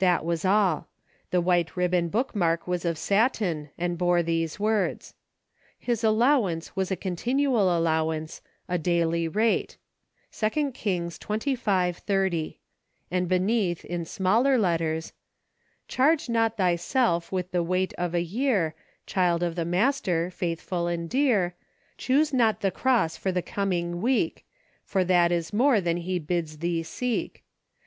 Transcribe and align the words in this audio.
That 0.00 0.22
was 0.22 0.44
all. 0.44 0.88
The 1.30 1.40
white 1.40 1.78
ribbon 1.78 2.10
bookmark 2.10 2.66
was 2.66 2.84
of 2.84 2.98
satin 2.98 3.70
and 3.78 3.96
bore 3.96 4.22
these 4.22 4.60
words:" 4.60 5.14
His 5.78 6.04
allowance 6.04 6.76
was 6.76 6.90
a 6.90 6.94
continual 6.94 7.74
allowance... 7.74 8.42
a 8.68 8.76
daily 8.76 9.28
rate. 9.28 9.78
2 10.30 10.72
Kings 10.72 11.18
xxv. 11.18 11.96
30," 11.96 12.60
and 13.10 13.26
beneath 13.26 13.82
in 13.86 14.04
smaller 14.04 14.58
letters:'' 14.58 15.14
Charge 15.88 16.28
not 16.28 16.58
thyself 16.58 17.32
with 17.32 17.50
the 17.50 17.62
weight 17.62 17.94
of 17.94 18.14
a 18.14 18.20
year, 18.20 18.74
Child 19.06 19.42
of 19.42 19.54
the 19.54 19.64
Master, 19.64 20.30
faithful 20.30 20.86
and 20.86 21.08
dear. 21.08 21.54
Choose 21.96 22.34
not 22.34 22.60
the 22.60 22.70
cross 22.70 23.16
for 23.16 23.32
the 23.32 23.40
coming 23.40 24.02
week. 24.02 24.44
For 24.84 25.02
that 25.02 25.32
is 25.32 25.50
more 25.54 25.80
than 25.80 25.96
he 25.96 26.18
bids 26.18 26.58
thee 26.58 26.82
seek. 26.82 27.42